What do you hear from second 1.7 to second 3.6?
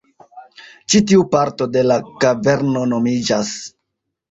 de la kaverno nomiĝas